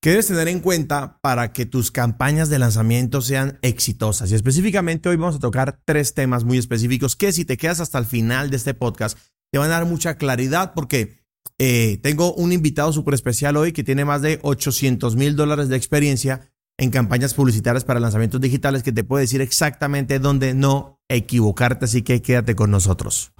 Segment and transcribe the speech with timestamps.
[0.00, 4.30] ¿Qué debes tener en cuenta para que tus campañas de lanzamiento sean exitosas?
[4.30, 7.98] Y específicamente hoy vamos a tocar tres temas muy específicos que si te quedas hasta
[7.98, 9.18] el final de este podcast
[9.50, 11.24] te van a dar mucha claridad porque
[11.58, 15.76] eh, tengo un invitado súper especial hoy que tiene más de 800 mil dólares de
[15.76, 21.86] experiencia en campañas publicitarias para lanzamientos digitales que te puede decir exactamente dónde no equivocarte,
[21.86, 23.32] así que quédate con nosotros.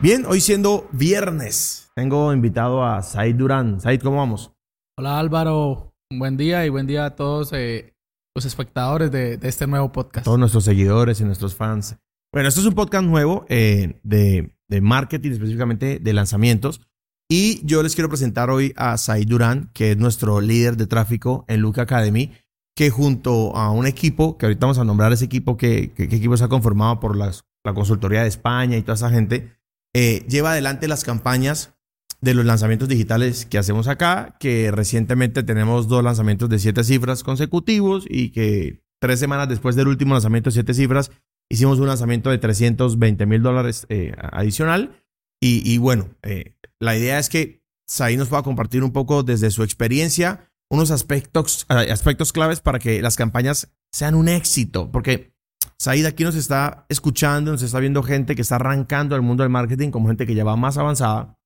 [0.00, 3.80] Bien, hoy siendo viernes, tengo invitado a Said Durán.
[3.80, 4.52] Said, ¿cómo vamos?
[4.96, 7.92] Hola Álvaro, buen día y buen día a todos eh,
[8.36, 10.24] los espectadores de, este nuevo podcast.
[10.24, 11.96] Todos nuestros seguidores y nuestros fans.
[12.32, 16.82] Bueno, esto es un podcast nuevo eh, de, de, marketing, específicamente de lanzamientos.
[17.28, 21.44] Y yo les quiero presentar hoy a Said Durán, que es nuestro líder de tráfico
[21.48, 22.30] en Luca Academy,
[22.76, 26.36] que junto a un equipo, que ahorita vamos a nombrar ese equipo, que, que, equipo
[26.36, 29.58] se ha conformado por las, la consultoría de España y toda esa gente,
[29.96, 31.74] eh, lleva adelante las campañas
[32.20, 37.22] de los lanzamientos digitales que hacemos acá, que recientemente tenemos dos lanzamientos de siete cifras
[37.22, 41.10] consecutivos y que tres semanas después del último lanzamiento de siete cifras
[41.48, 45.02] hicimos un lanzamiento de 320 mil dólares eh, adicional.
[45.40, 49.62] Y, bueno, eh, la idea es que Saí nos pueda compartir un poco desde su
[49.62, 55.32] experiencia unos aspectos, aspectos claves para que las campañas sean un éxito, porque
[55.78, 59.50] Said aquí nos está escuchando, nos está viendo gente que está arrancando al mundo del
[59.50, 61.37] marketing como gente que ya va más avanzada.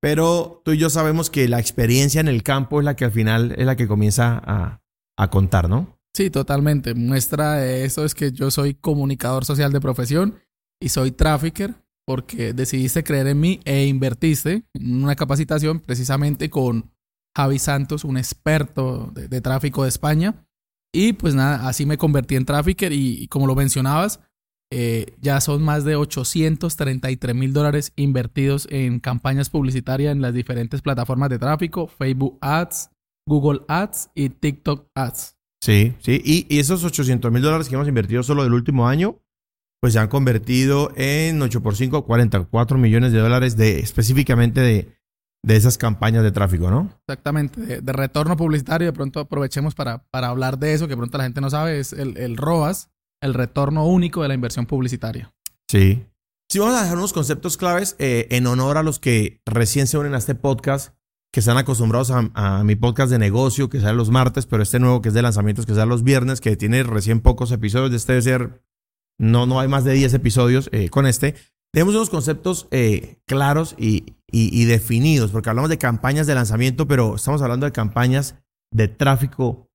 [0.00, 3.12] Pero tú y yo sabemos que la experiencia en el campo es la que al
[3.12, 4.82] final es la que comienza a,
[5.16, 5.98] a contar, ¿no?
[6.14, 6.94] Sí, totalmente.
[6.94, 10.38] Muestra de eso es que yo soy comunicador social de profesión
[10.80, 11.74] y soy trafficker
[12.06, 16.92] porque decidiste creer en mí e invertiste en una capacitación precisamente con
[17.36, 20.46] Javi Santos, un experto de, tráfico de España,
[20.94, 24.20] y pues nada, así me convertí en trafficker y, como lo mencionabas,
[24.72, 30.82] eh, ya son más de 833 mil dólares invertidos en campañas publicitarias en las diferentes
[30.82, 32.90] plataformas de tráfico, Facebook Ads,
[33.28, 35.36] Google Ads y TikTok Ads.
[35.62, 36.20] Sí, sí.
[36.24, 39.20] Y, esos 800 mil dólares que hemos invertido solo del último año,
[39.80, 44.96] pues se han convertido en 8 por 5, 44 millones de dólares de específicamente de,
[45.44, 46.90] de esas campañas de tráfico, ¿no?
[47.06, 48.86] Exactamente, de, retorno publicitario.
[48.86, 51.92] De pronto aprovechemos para, para hablar de eso, que pronto la gente no sabe, es
[51.92, 52.90] el, el ROAS,
[53.26, 55.32] el retorno único de la inversión publicitaria.
[55.70, 56.06] Sí.
[56.48, 59.98] Sí, vamos a dejar unos conceptos claves eh, en honor a los que recién se
[59.98, 60.94] unen a este podcast,
[61.32, 65.02] que están acostumbrados a, mi podcast de negocio, que sale los martes, pero este nuevo
[65.02, 67.90] que es de lanzamientos, que sale los viernes, que tiene recién pocos episodios.
[67.90, 68.62] De este debe ser,
[69.18, 71.34] no, no hay más de 10 episodios eh, con este.
[71.72, 74.14] Tenemos unos conceptos eh, claros y,
[74.64, 78.36] definidos, porque hablamos de campañas de lanzamiento, pero estamos hablando de campañas
[78.72, 79.68] de tráfico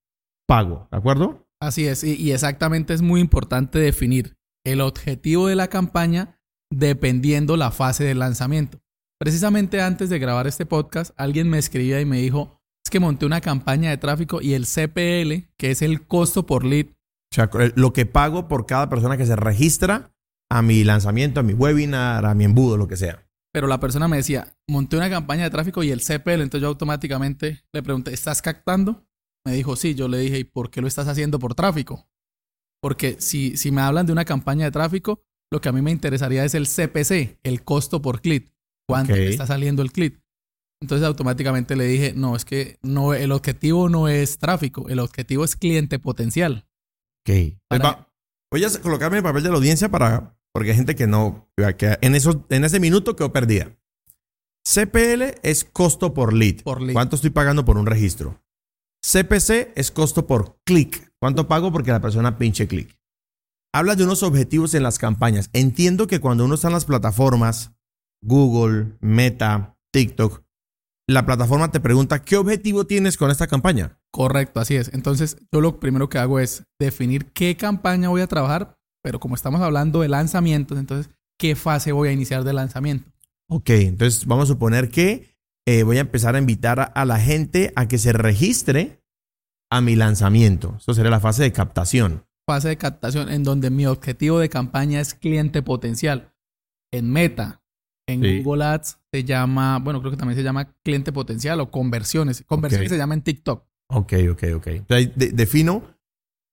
[0.48, 1.48] pago, ¿de acuerdo?
[1.62, 4.36] Así es, y, exactamente es muy importante definir
[4.66, 6.40] el objetivo de la campaña
[6.72, 8.80] dependiendo la fase de lanzamiento.
[9.20, 13.28] Precisamente antes de grabar este podcast, alguien me escribía y me dijo, es que monté
[13.28, 16.88] una campaña de tráfico y el CPL, que es el costo por lead.
[17.32, 20.12] O sea, lo que pago por cada persona que se registra
[20.50, 23.24] a mi lanzamiento, a mi webinar, a mi embudo, lo que sea.
[23.54, 26.70] Pero la persona me decía, monté una campaña de tráfico y el CPL, entonces yo
[26.70, 29.06] automáticamente le pregunté, ¿estás captando?
[29.46, 32.08] Me dijo, sí, yo le dije, ¿y por qué lo estás haciendo por tráfico?
[32.82, 35.92] Porque si, si me hablan de una campaña de tráfico, lo que a mí me
[35.92, 38.54] interesaría es el CPC, el costo por clic.
[38.88, 40.20] ¿Cuánto está saliendo el clic?
[40.82, 45.44] Entonces automáticamente le dije, no, es que no, el objetivo no es tráfico, el objetivo
[45.44, 46.68] es cliente potencial.
[47.28, 47.58] Ok.
[48.52, 51.98] Voy a colocarme el papel de la audiencia para porque hay gente que no, que
[52.02, 53.78] en, eso, en ese minuto quedó perdida.
[54.64, 56.62] CPL es costo por lead.
[56.64, 58.41] por ¿Cuánto estoy pagando por un registro?
[59.02, 61.12] CPC es costo por clic.
[61.20, 62.98] ¿Cuánto pago porque la persona pinche clic?
[63.74, 65.50] Habla de unos objetivos en las campañas.
[65.54, 67.72] Entiendo que cuando uno está en las plataformas,
[68.22, 70.44] Google, Meta, TikTok,
[71.08, 74.00] la plataforma te pregunta, ¿qué objetivo tienes con esta campaña?
[74.12, 74.92] Correcto, así es.
[74.94, 79.36] Entonces, yo lo primero que hago es definir qué campaña voy a trabajar pero como
[79.36, 83.12] estamos hablando de lanzamientos, entonces, ¿qué fase voy a iniciar de lanzamiento?
[83.50, 85.36] Ok, entonces vamos a suponer que
[85.68, 89.01] eh, voy a empezar a invitar a, la gente a que se registre
[89.72, 90.76] a mi lanzamiento.
[90.78, 92.26] Eso sería la fase de captación.
[92.46, 96.34] Fase de captación en donde mi objetivo de campaña es cliente potencial.
[96.92, 97.64] En Meta,
[98.06, 102.44] en Google Ads se llama, bueno, creo que también se llama cliente potencial o conversiones.
[102.46, 103.66] Conversiones se llama en TikTok.
[103.90, 104.68] Ok, ok, ok.
[104.68, 105.84] Entonces, defino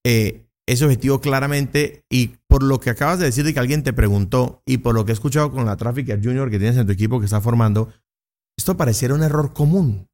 [0.05, 3.91] eh, ese objetivo claramente y por lo que acabas de decir de que alguien te
[3.91, 6.93] preguntó y por lo que he escuchado con la Trafficker Junior que tienes en tu
[6.93, 7.89] equipo que está formando,
[8.57, 10.07] esto pareciera un error común.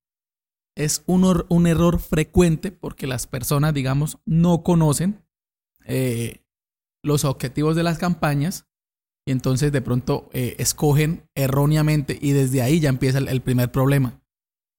[0.77, 5.23] Es un, un error frecuente porque las personas, digamos, no conocen
[5.85, 6.41] eh,
[7.03, 8.65] los objetivos de las campañas
[9.27, 14.21] y entonces de pronto eh, escogen erróneamente y desde ahí ya empieza el primer problema.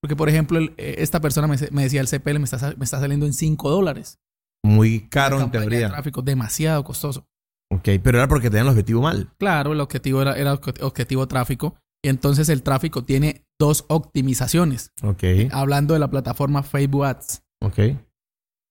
[0.03, 2.85] Porque, por ejemplo, el- eh, esta persona me, me decía, el CPL me está, me
[2.85, 4.19] está saliendo en 5 dólares.
[4.65, 5.89] Muy caro en campaña de teoría.
[5.89, 7.27] tráfico, demasiado costoso.
[7.73, 9.33] Ok, pero era porque tenían el objetivo mal.
[9.39, 11.77] Claro, el objetivo era, era obje- objetivo tráfico.
[12.05, 14.93] Y entonces el tráfico tiene dos optimizaciones.
[15.03, 17.43] Ok, Hablando de la plataforma Facebook Ads.
[17.63, 17.79] ok.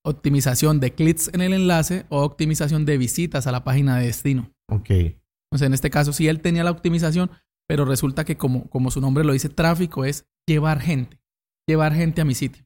[0.08, 4.52] Optimización de clics en el enlace o optimización de visitas a la página de destino.
[4.70, 4.90] Ok.
[4.92, 7.32] Entonces, en este caso, sí él tenía la optimización,
[7.68, 11.20] pero resulta que como, como su nombre lo dice, tráfico es llevar gente.
[11.68, 12.64] Llevar gente a mi sitio.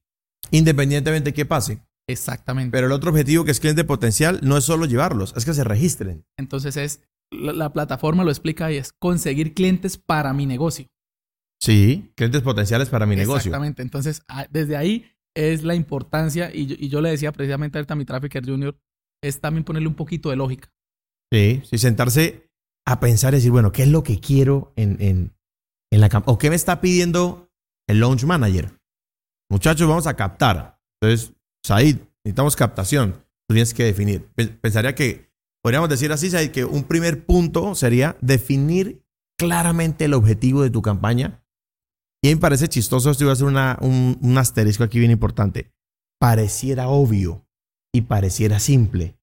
[0.51, 1.81] Independientemente de qué pase.
[2.09, 2.71] Exactamente.
[2.71, 5.63] Pero el otro objetivo que es cliente potencial no es solo llevarlos, es que se
[5.63, 6.25] registren.
[6.37, 7.01] Entonces es,
[7.31, 10.87] la, la plataforma lo explica ahí, es conseguir clientes para mi negocio.
[11.61, 13.37] Sí, clientes potenciales para mi negocio.
[13.49, 13.81] Exactamente.
[13.81, 17.97] Entonces, desde ahí es la importancia, y yo, y yo le decía precisamente ahorita a
[17.97, 18.77] mi Trafficker Junior,
[19.23, 20.71] es también ponerle un poquito de lógica.
[21.31, 22.49] Sí, sí, sentarse
[22.87, 25.33] a pensar y decir, bueno, ¿qué es lo que quiero en, en,
[25.91, 26.33] en la campaña?
[26.33, 27.49] ¿O qué me está pidiendo
[27.87, 28.71] el launch manager?
[29.51, 30.79] Muchachos, vamos a captar.
[31.01, 31.33] Entonces,
[31.65, 33.13] Said, necesitamos captación.
[33.47, 34.25] Tú tienes que definir.
[34.33, 35.29] Pe- Pensaría que,
[35.61, 39.03] podríamos decir así, Said, que un primer punto sería definir
[39.37, 41.43] claramente el objetivo de tu campaña.
[42.21, 45.71] Y me parece chistoso, esto iba a hacer un, un asterisco aquí bien importante.
[46.19, 47.45] Pareciera obvio
[47.93, 49.17] y pareciera simple,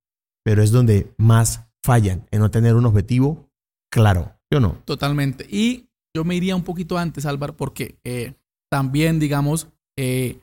[0.44, 3.50] pero es donde más fallan en no tener un objetivo
[3.92, 4.32] claro.
[4.50, 4.80] ¿Sí o no?
[4.84, 5.46] Totalmente.
[5.50, 8.34] Y yo me iría un poquito antes, Álvaro, porque eh,
[8.70, 10.40] también, digamos, eh,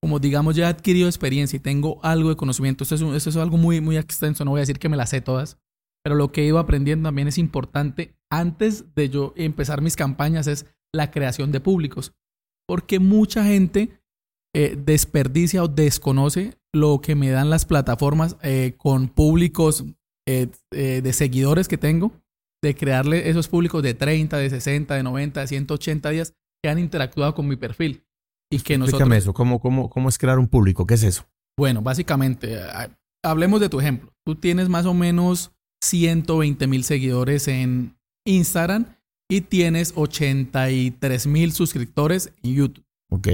[0.00, 2.84] como digamos, ya he adquirido experiencia y tengo algo de conocimiento.
[2.84, 5.20] Esto es, es algo muy, muy extenso, no voy a decir que me las sé
[5.20, 5.58] todas,
[6.04, 10.46] pero lo que he ido aprendiendo también es importante antes de yo empezar mis campañas
[10.46, 12.12] es la creación de públicos.
[12.66, 14.00] Porque mucha gente
[14.54, 19.84] eh, desperdicia o desconoce lo que me dan las plataformas eh, con públicos
[20.26, 22.12] eh, de seguidores que tengo
[22.62, 26.78] de crearle esos públicos de 30, de 60, de 90, de 180 días que han
[26.78, 28.04] interactuado con mi perfil.
[28.50, 29.00] Y que nosotros...
[29.00, 29.34] Explícame eso.
[29.34, 30.86] ¿Cómo, cómo, ¿Cómo es crear un público?
[30.86, 31.28] ¿Qué es eso?
[31.56, 32.88] Bueno, básicamente, eh,
[33.22, 34.12] hablemos de tu ejemplo.
[34.24, 35.52] Tú tienes más o menos
[35.82, 37.96] 120 mil seguidores en
[38.26, 38.86] Instagram
[39.30, 42.84] y tienes 83 mil suscriptores en YouTube.
[43.10, 43.28] Ok.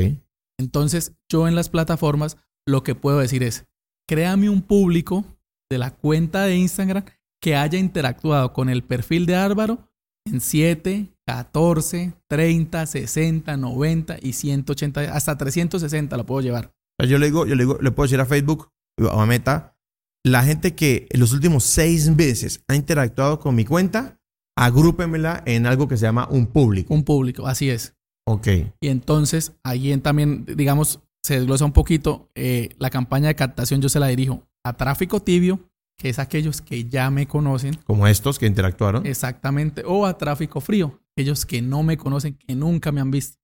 [0.59, 2.37] Entonces, yo en las plataformas
[2.67, 3.67] lo que puedo decir es,
[4.09, 5.25] créame un público
[5.71, 7.05] de la cuenta de Instagram
[7.41, 9.91] que haya interactuado con el perfil de Álvaro
[10.27, 16.73] en 7, 14, 30, 60, 90 y 180, hasta 360 lo puedo llevar.
[17.07, 18.71] Yo le digo, yo le digo, le puedo decir a Facebook
[19.11, 19.77] a Meta,
[20.25, 24.21] la gente que en los últimos seis meses ha interactuado con mi cuenta,
[24.57, 26.95] agrúpemela en algo que se llama un público.
[26.95, 27.95] Un público, así es.
[28.27, 28.49] Ok.
[28.81, 33.81] Y entonces, ahí en también, digamos, se desglosa un poquito, eh, la campaña de captación
[33.81, 35.61] yo se la dirijo a tráfico tibio,
[35.99, 39.07] que es aquellos que ya me conocen, Como estos que interactuaron.
[39.07, 43.39] exactamente, o a tráfico frío, aquellos que no me conocen, que nunca me han visto.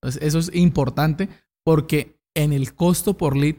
[0.00, 1.28] Entonces, eso es importante
[1.64, 3.56] porque en el costo por lead,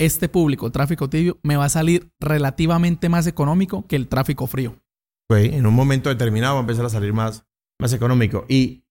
[0.00, 4.76] este público, tráfico tibio, me va a salir relativamente más económico que el tráfico frío.
[5.30, 7.44] En un momento determinado va a empezar a salir más,
[7.80, 8.46] más económico.
[8.48, 8.84] Y,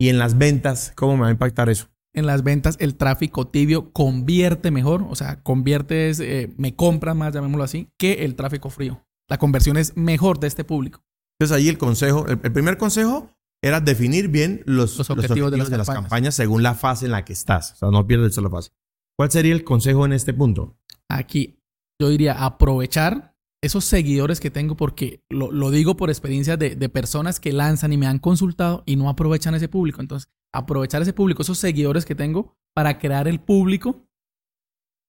[0.00, 1.88] y en las ventas, ¿cómo me va a impactar eso?
[2.14, 7.32] en las ventas el tráfico tibio convierte mejor, o sea, convierte, eh, me compra más,
[7.32, 9.02] llamémoslo así, que el tráfico frío.
[9.28, 11.02] La conversión es mejor de este público.
[11.38, 13.30] Entonces ahí el consejo, el, el primer consejo
[13.62, 16.02] era definir bien los, Los objetivos de las las campañas.
[16.02, 17.72] campañas según la fase en la que estás.
[17.72, 18.72] O sea, no pierdes la fase.
[19.16, 20.76] ¿Cuál sería el consejo en este punto?
[21.08, 21.60] Aquí
[22.00, 23.31] yo diría aprovechar
[23.62, 28.06] esos seguidores que tengo porque lo, digo por experiencia de, personas que lanzan y me
[28.06, 30.00] han consultado y no aprovechan ese público.
[30.00, 34.04] Entonces, aprovechar ese público, esos seguidores que tengo para crear el público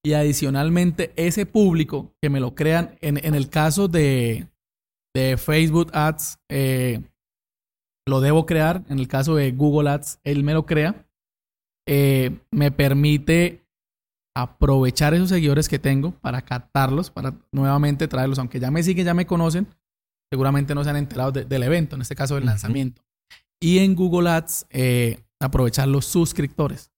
[0.05, 4.47] y adicionalmente ese público que me lo crean en, el caso de,
[5.15, 7.01] de Facebook Ads, eh,
[8.07, 8.83] lo debo crear.
[8.89, 11.07] En el caso de Google Ads, él me lo crea.
[11.87, 13.62] Eh, me permite
[14.35, 19.13] aprovechar esos seguidores que tengo para captarlos, para nuevamente traerlos, aunque ya me siguen, ya
[19.13, 19.67] me conocen,
[20.31, 23.03] seguramente no se han enterado de- del evento, en este caso del lanzamiento.
[23.61, 26.91] Y en Google Ads, eh, aprovechar los suscriptores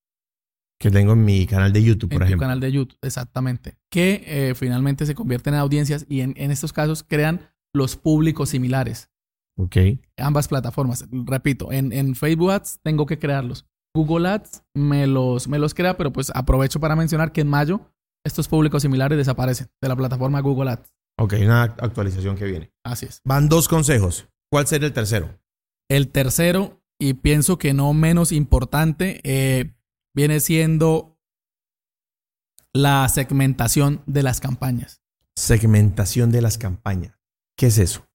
[0.80, 2.44] Que tengo en mi canal de YouTube, en por ejemplo.
[2.46, 6.74] canal de YouTube, exactamente, que eh, finalmente se convierten en audiencias y en, en estos
[6.74, 7.42] casos crean
[7.74, 9.10] los públicos similares.
[9.58, 9.77] Ok.
[10.18, 13.65] Ambas plataformas, repito, en, en Facebook Ads tengo que crearlos.
[13.96, 17.80] Google Ads me los, me los crea, pero pues aprovecho para mencionar que en mayo
[18.25, 20.94] estos públicos similares desaparecen de la plataforma Google Ads.
[21.18, 22.74] Ok, una actualización que viene.
[22.84, 23.22] Así es.
[23.24, 24.28] Van dos consejos.
[24.52, 25.40] ¿Cuál sería el tercero?
[25.90, 29.74] El tercero, y pienso que no menos importante, eh,
[30.14, 31.18] viene siendo
[32.74, 35.02] la segmentación de las campañas.
[35.38, 37.18] Segmentación de las campañas.
[37.56, 38.06] ¿Qué es eso?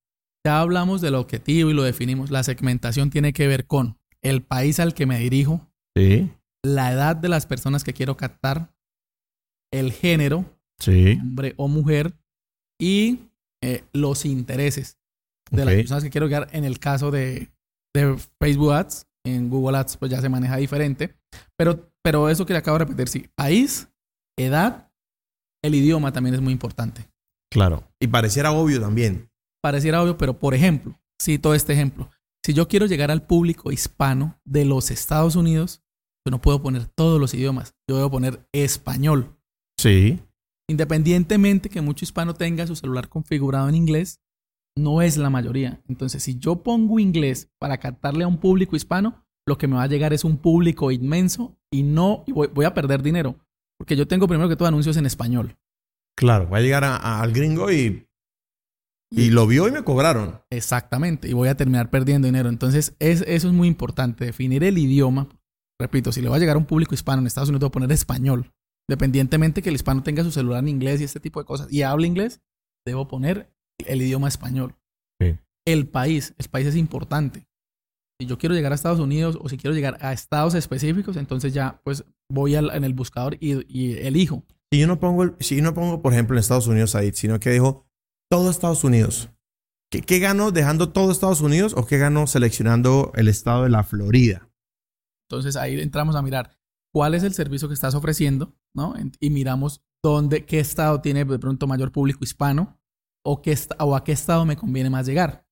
[0.44, 2.30] Ya hablamos del objetivo y lo definimos.
[2.30, 6.30] La segmentación tiene que ver con el país al que me dirijo, Sí.
[6.64, 8.72] la edad de las personas que quiero captar,
[9.72, 10.44] el género,
[10.78, 11.18] Sí.
[11.20, 12.12] hombre o mujer,
[12.80, 13.20] y
[13.62, 14.98] eh, los intereses
[15.50, 17.50] de las personas que quiero llegar en el caso de,
[17.94, 19.06] de Facebook Ads.
[19.26, 21.14] En Google Ads pues ya se maneja diferente.
[21.58, 23.28] Pero, pero eso que le acabo de repetir, sí.
[23.34, 23.88] País,
[24.38, 24.90] edad,
[25.62, 27.06] el idioma también es muy importante.
[27.52, 27.84] Claro.
[28.00, 29.28] Y pareciera obvio también.
[29.62, 32.08] Pareciera obvio, pero por ejemplo, cito este ejemplo.
[32.44, 35.82] Si yo quiero llegar al público hispano de los Estados Unidos,
[36.26, 37.74] yo no puedo poner todos los idiomas.
[37.88, 39.36] Yo debo poner español.
[39.78, 40.20] Sí.
[40.68, 44.20] Independientemente que mucho hispano tenga su celular configurado en inglés,
[44.78, 45.82] no es la mayoría.
[45.88, 49.82] Entonces, si yo pongo inglés para captarle a un público hispano, lo que me va
[49.82, 53.36] a llegar es un público inmenso y no y voy, voy a perder dinero.
[53.78, 55.56] Porque yo tengo primero que todo anuncios en español.
[56.16, 56.48] Claro.
[56.48, 58.06] Va a llegar a- a- al gringo y.
[59.12, 60.40] Y lo vio y me cobraron.
[60.50, 61.28] Exactamente.
[61.28, 62.48] Y voy a terminar perdiendo dinero.
[62.48, 64.24] Entonces, es, eso es muy importante.
[64.24, 65.28] Definir el idioma.
[65.80, 67.90] Repito, si le va a llegar a un público hispano en Estados Unidos, debo poner
[67.90, 68.52] español.
[68.88, 71.82] Dependientemente que el hispano tenga su celular en inglés y este tipo de cosas y
[71.82, 72.40] hable inglés,
[72.86, 73.52] debo poner
[73.86, 74.74] el idioma español.
[75.20, 75.36] Sí.
[75.66, 76.34] El país.
[76.38, 77.46] El país es importante.
[78.20, 81.54] Si yo quiero llegar a Estados Unidos o si quiero llegar a estados específicos, entonces
[81.54, 84.44] ya pues voy al- en el buscador y, y elijo.
[84.72, 87.12] Si yo no pongo, el- si yo no pongo, por ejemplo, en Estados Unidos ahí,
[87.14, 87.86] sino que dejo
[88.30, 89.30] todo Estados Unidos.
[89.90, 93.82] ¿Qué, qué gano dejando todo Estados Unidos o qué gano seleccionando el estado de la
[93.82, 94.48] Florida?
[95.28, 96.56] Entonces ahí entramos a mirar
[96.92, 98.94] cuál es el servicio que estás ofreciendo, ¿no?
[99.18, 102.80] Y miramos dónde, qué estado tiene de pronto mayor público hispano
[103.24, 105.46] o, qué o a qué estado me conviene más llegar.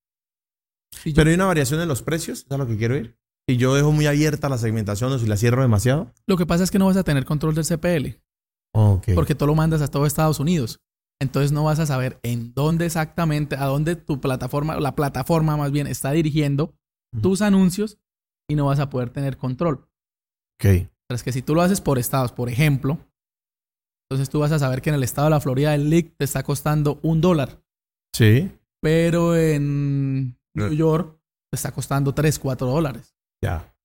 [0.91, 3.17] Si yo- Pero hay una variación en los precios, ¿es a lo que quiero ir?
[3.47, 6.13] Si yo dejo muy abierta la segmentación o si la cierro demasiado.
[6.27, 8.21] lo que pasa es que no vas a tener control del CPL
[9.15, 10.79] porque tú lo mandas a todo Estados Unidos.
[11.21, 15.71] Entonces no vas a saber en dónde exactamente, a dónde tu plataforma, la plataforma más
[15.71, 16.73] bien está dirigiendo
[17.21, 17.97] tus anuncios
[18.49, 19.79] y no vas a poder tener control.
[20.59, 20.63] Ok.
[21.07, 22.99] Pero es que si tú lo haces por estados, por ejemplo,
[24.09, 26.23] entonces tú vas a saber que en el estado de la Florida el leak te
[26.25, 27.61] está costando un dólar,
[28.15, 28.51] Sí.
[28.81, 30.73] pero en New.
[30.73, 31.19] York
[31.51, 33.15] te está costando 3, 4 dólares.
[33.43, 33.75] Ya.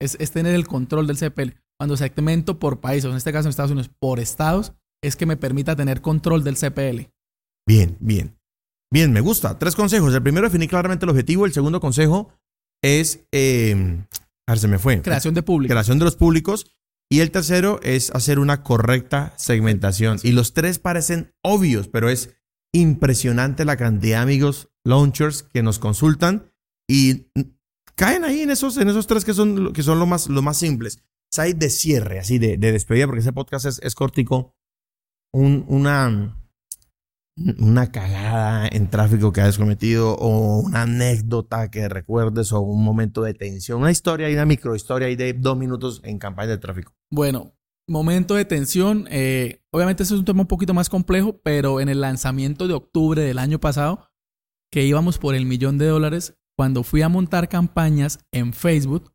[0.00, 1.54] Es, es tener el control del CPL.
[1.78, 4.72] Cuando segmento por países, en este caso en Estados Unidos, por estados,
[5.06, 7.10] es que me permita tener control del CPL.
[7.66, 8.36] Bien, bien.
[8.92, 9.58] Bien, me gusta.
[9.58, 10.14] Tres consejos.
[10.14, 11.46] El primero, definir claramente el objetivo.
[11.46, 12.32] El segundo consejo
[12.82, 13.26] es.
[13.32, 14.04] eh,
[14.46, 15.00] a ver, se me fue.
[15.02, 15.72] Creación de público.
[15.72, 16.66] creación de los públicos.
[17.10, 20.18] Y el tercero es hacer una correcta segmentación.
[20.22, 22.36] Y los tres parecen obvios, pero es
[22.72, 26.52] impresionante la cantidad de amigos launchers que nos consultan
[26.88, 27.26] y
[27.94, 30.56] caen ahí en esos, en esos tres que son, que son lo más, lo más
[30.56, 30.98] simples.
[31.30, 34.54] Site de cierre, así de, de despedida, porque ese podcast es, es cortico.
[35.34, 36.36] Un- una,
[37.58, 43.22] una cagada en tráfico que hayas cometido o una anécdota que recuerdes o un momento
[43.22, 46.92] de tensión, una historia y una microhistoria ahí de dos minutos en campaña de tráfico.
[47.10, 47.52] Bueno,
[47.88, 49.06] momento de tensión.
[49.10, 52.74] eh, obviamente este es un tema un poquito más complejo, pero en el lanzamiento de
[52.74, 54.08] octubre del año pasado,
[54.70, 59.12] que íbamos por el millón de dólares, cuando fui a montar campañas en Facebook,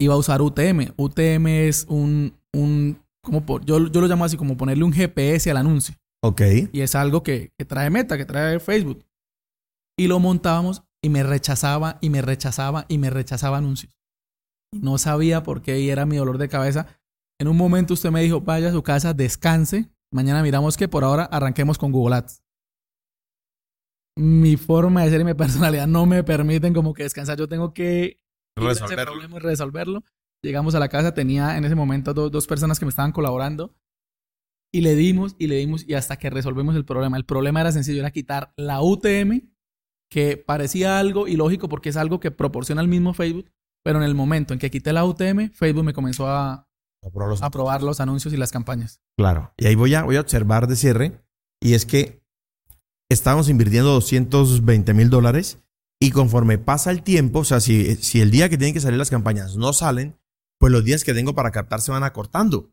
[0.00, 0.92] iba a usar UTM.
[0.96, 5.50] UTM es un, un como por- yo, yo lo llamo así como ponerle un GPS
[5.50, 5.96] al anuncio.
[6.22, 6.40] Ok.
[6.72, 9.04] Y es algo que, que trae Meta, que trae Facebook.
[9.98, 13.98] Y lo montábamos y me rechazaba y me rechazaba y me rechazaba anuncios.
[14.72, 16.86] No sabía por qué y era mi dolor de cabeza.
[17.40, 19.90] En un momento usted me dijo, vaya a su casa, descanse.
[20.12, 22.42] Mañana miramos que por ahora arranquemos con Google Ads.
[24.18, 27.36] Mi forma de ser y mi personalidad no me permiten como que descansar.
[27.38, 28.20] Yo tengo que
[28.56, 29.04] Resolverlo.
[29.12, 30.02] problema y resolverlo.
[30.46, 33.74] Llegamos a la casa, tenía en ese momento dos, dos personas que me estaban colaborando
[34.72, 37.16] y le dimos y le dimos y hasta que resolvemos el problema.
[37.16, 39.50] El problema era sencillo, era quitar la UTM,
[40.10, 43.50] que parecía algo ilógico porque es algo que proporciona el mismo Facebook,
[43.84, 46.68] pero en el momento en que quité la UTM, Facebook me comenzó a
[47.04, 49.00] Aprobar los- aprobar los anuncios y las campañas.
[49.16, 49.52] Claro.
[49.56, 51.22] Y ahí voy a, voy a observar de cierre.
[51.62, 52.22] Y es que
[53.08, 55.58] estábamos invirtiendo 220 mil dólares.
[56.00, 58.98] Y conforme pasa el tiempo, o sea, si, si el día que tienen que salir
[58.98, 60.18] las campañas no salen,
[60.58, 62.72] pues los días que tengo para captar se van acortando.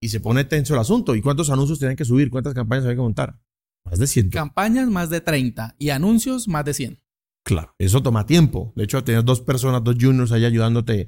[0.00, 1.14] Y se pone tenso el asunto.
[1.14, 2.28] ¿Y cuántos anuncios tienen que subir?
[2.30, 3.38] ¿Cuántas campañas hay que montar?
[3.84, 4.30] Más de 100.
[4.30, 7.02] Campañas más de 30 y anuncios más de 100.
[7.44, 7.74] Claro.
[7.78, 8.72] Eso toma tiempo.
[8.74, 11.00] De hecho, tenías dos personas, dos juniors ahí ayudándote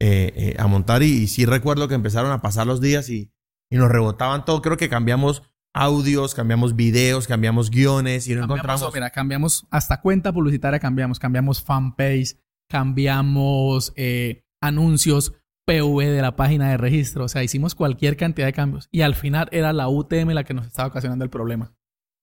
[0.00, 1.02] eh, eh, a montar.
[1.02, 3.32] Y, y sí recuerdo que empezaron a pasar los días y,
[3.70, 4.62] y nos rebotaban todo.
[4.62, 8.94] Creo que cambiamos audios, cambiamos videos, cambiamos guiones y no Cambiamos, encontramos.
[8.94, 12.36] mira, cambiamos hasta cuenta publicitaria, cambiamos, cambiamos fanpage,
[12.68, 15.34] cambiamos eh, anuncios,
[15.70, 19.14] PV de la página de registro, o sea, hicimos cualquier cantidad de cambios y al
[19.14, 21.72] final era la UTM la que nos estaba ocasionando el problema.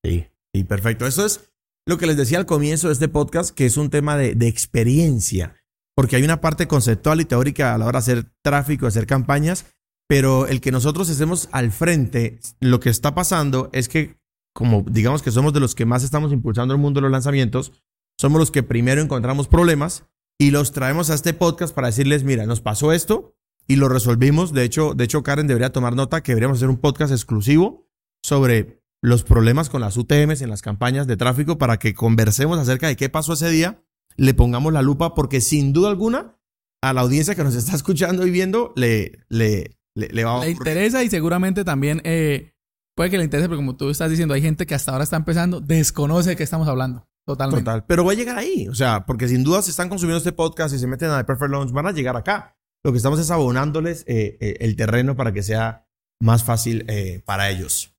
[0.04, 0.28] Sí,
[0.68, 1.08] perfecto.
[1.08, 1.50] Eso es
[1.86, 4.48] lo que les decía al comienzo de este podcast, que es un tema de, de
[4.48, 5.56] experiencia.
[5.96, 9.66] porque hay una parte conceptual y teórica a la hora de hacer tráfico, hacer campañas,
[10.08, 14.20] pero el que nosotros estemos al frente, lo que está pasando es que,
[14.54, 17.72] como digamos que somos de los que más estamos impulsando el mundo de los lanzamientos,
[18.20, 20.04] somos los que primero encontramos problemas
[20.38, 23.37] y los traemos a este podcast para decirles, mira, nos pasó esto
[23.68, 24.54] y lo resolvimos.
[24.54, 27.88] De hecho, de hecho Karen debería tomar nota que deberíamos hacer un podcast exclusivo
[28.24, 32.88] sobre los problemas con las UTMs en las campañas de tráfico para que conversemos acerca
[32.88, 33.84] de qué pasó ese día,
[34.16, 36.40] le pongamos la lupa porque sin duda alguna
[36.82, 40.52] a la audiencia que nos está escuchando y viendo le, le, le, va a Le
[40.52, 42.54] interesa y seguramente también eh,
[42.96, 45.18] puede que le interese, porque como tú estás diciendo, hay gente que hasta ahora está
[45.18, 47.08] empezando, desconoce de qué estamos hablando.
[47.26, 47.66] Totalmente.
[47.66, 47.86] Total.
[47.86, 48.70] Pero va a llegar ahí.
[48.70, 51.26] O sea, porque sin duda si están consumiendo este podcast y se meten a The
[51.26, 52.57] Perfect Launch, van a llegar acá.
[52.84, 55.88] Lo que estamos es abonándoles eh, eh, el terreno para que sea
[56.22, 57.94] más fácil eh, para ellos.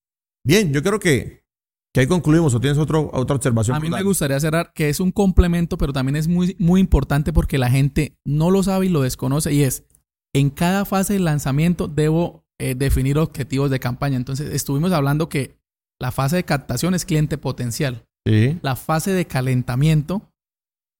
[0.47, 1.45] Bien, yo creo que,
[1.93, 2.55] que ahí concluimos.
[2.55, 3.77] ¿O tienes otro, otra observación?
[3.77, 7.33] A mí me gustaría cerrar que es un complemento, pero también es muy, muy importante
[7.33, 9.53] porque la gente no lo sabe y lo desconoce.
[9.53, 9.85] Y es,
[10.35, 14.17] en cada fase de lanzamiento debo definir objetivos de campaña.
[14.17, 15.61] Entonces, estuvimos hablando que
[16.01, 18.05] la fase de captación es cliente potencial.
[18.63, 20.28] La fase de calentamiento,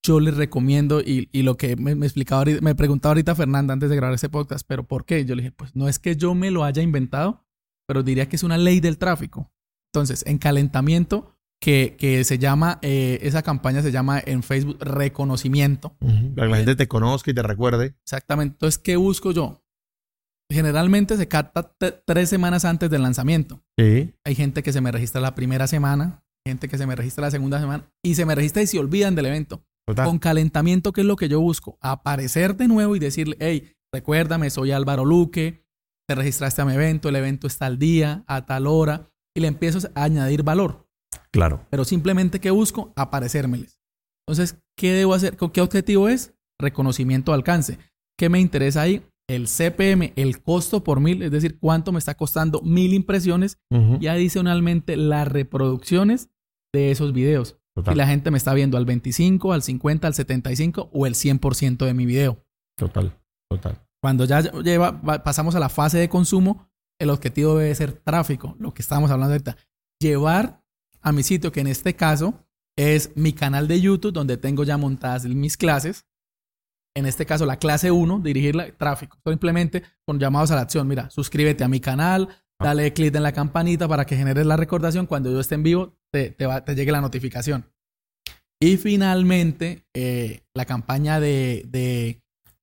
[0.09, 4.15] yo les recomiendo, y, lo que me, explicaba me preguntaba ahorita Fernanda antes de grabar
[4.15, 5.27] ese podcast, pero ¿por qué?
[5.27, 7.45] Yo le dije, pues no es que yo me lo haya inventado,
[7.87, 9.53] pero diría que es una ley del tráfico.
[9.93, 15.95] Entonces, en calentamiento, que, que se llama, eh, esa campaña se llama en Facebook reconocimiento.
[15.99, 17.95] Para que la gente te conozca y te recuerde.
[18.03, 18.55] Exactamente.
[18.55, 19.63] Entonces, ¿qué busco yo?
[20.51, 21.75] Generalmente se capta
[22.07, 23.63] tres semanas antes del lanzamiento.
[23.77, 24.15] Sí.
[24.25, 27.31] Hay gente que se me registra la primera semana, gente que se me registra la
[27.31, 29.68] segunda semana y se me registra y se olvidan del evento.
[29.95, 31.79] Con calentamiento, ¿qué es lo que yo busco?
[31.81, 35.65] Aparecer de nuevo y decirle, hey, recuérdame, soy Álvaro Luque,
[36.09, 39.49] te registraste a mi evento, el evento está al día, a tal hora, y le
[39.49, 40.89] empiezo a añadir valor.
[41.31, 41.67] Claro.
[41.71, 42.93] Pero simplemente, ¿qué busco?
[42.97, 43.79] Aparecérmeles.
[44.27, 45.37] Entonces, ¿qué debo hacer?
[45.37, 46.35] ¿Qué objetivo es?
[46.61, 47.79] Reconocimiento de alcance.
[48.19, 49.03] ¿Qué me interesa ahí?
[49.29, 53.59] El CPM, el costo por mil, es decir, cuánto me está costando mil impresiones
[54.01, 56.31] y adicionalmente las reproducciones
[56.75, 57.59] de esos videos.
[57.91, 61.85] Y la gente me está viendo al 25, al 50, al 75 o el 100%
[61.85, 62.45] de mi video.
[62.77, 63.17] Total,
[63.51, 63.81] total.
[64.01, 66.69] Cuando ya lleva, pasamos a la fase de consumo,
[67.01, 69.57] el objetivo debe ser tráfico, lo que estábamos hablando ahorita.
[70.01, 70.63] Llevar
[71.01, 72.35] a mi sitio, que en este caso
[72.77, 76.07] es mi canal de YouTube, donde tengo ya montadas mis clases.
[76.97, 79.19] En este caso, la clase 1, dirigirla tráfico.
[79.27, 80.87] Simplemente con llamados a la acción.
[80.89, 82.29] Mira, suscríbete a mi canal,
[82.61, 85.07] Dale clic en la campanita para que generes la recordación.
[85.07, 87.67] Cuando yo esté en vivo, te, te, llegue la notificación.
[88.61, 92.21] Y finalmente, eh, la campaña de,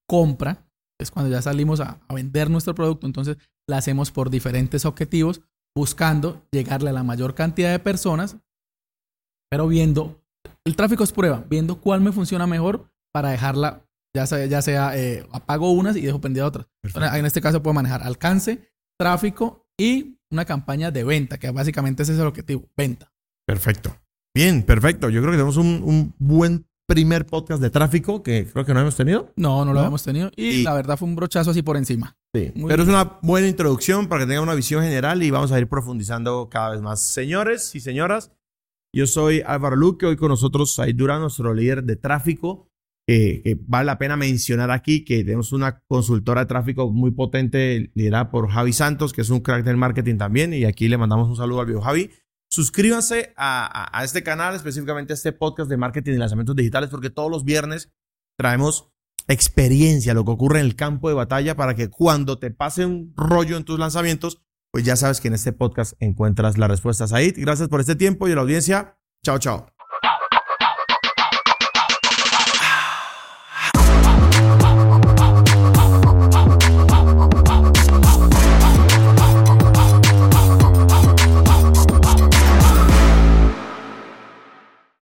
[0.07, 0.65] compra
[0.99, 3.07] es cuando ya salimos a, vender nuestro producto.
[3.07, 5.41] Entonces, la hacemos por diferentes objetivos,
[5.75, 8.37] buscando llegarle a la mayor cantidad de personas,
[9.49, 10.21] pero viendo,
[10.65, 14.97] el tráfico es prueba, viendo cuál me funciona mejor para dejarla, ya sea, ya sea
[14.97, 16.67] eh, apago unas y dejo prendida otras.
[16.83, 22.13] En este caso puedo manejar alcance, tráfico y una campaña de venta, que básicamente ese
[22.13, 23.14] es el objetivo, venta.
[23.47, 23.95] Perfecto.
[24.35, 25.09] Bien, perfecto.
[25.09, 28.95] Yo creo que tenemos un, buen primer podcast de tráfico que creo que no hemos
[28.95, 29.31] tenido.
[29.35, 30.29] No, no, lo hemos tenido.
[30.35, 32.15] Y, la verdad fue un brochazo así por encima.
[32.33, 32.51] Sí.
[32.67, 35.67] pero es una buena introducción para que tengan una visión general y vamos a ir
[35.67, 37.01] profundizando cada vez más.
[37.01, 38.33] Señores y señoras,
[38.93, 40.05] yo soy Álvaro Luque.
[40.05, 42.69] Hoy con nosotros Durán, nuestro líder de tráfico
[43.07, 48.31] que vale la pena mencionar aquí que tenemos una consultora de tráfico muy potente liderada
[48.31, 51.35] por Javi Santos, que es un crack del marketing también, y aquí le mandamos un
[51.35, 52.09] saludo al viejo Javi.
[52.49, 57.09] Suscríbanse a, a, este canal, específicamente a este podcast de marketing y lanzamientos digitales, porque
[57.09, 57.91] todos los viernes
[58.37, 58.91] traemos
[59.27, 63.13] experiencia, lo que ocurre en el campo de batalla, para que cuando te pase un
[63.15, 67.31] rollo en tus lanzamientos, pues ya sabes que en este podcast encuentras las respuestas ahí.
[67.31, 68.97] Gracias por este tiempo y a la audiencia.
[69.23, 69.74] Chao, chao.